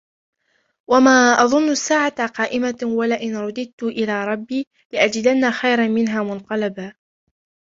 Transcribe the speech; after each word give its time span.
وما 0.87 1.35
أظن 1.43 1.69
الساعة 1.69 2.25
قائمة 2.27 2.77
ولئن 2.83 3.37
رددت 3.37 3.83
إلى 3.83 4.25
ربي 4.25 4.67
لأجدن 4.91 5.51
خيرا 5.51 5.87
منها 5.87 6.23
منقلبا 6.23 6.93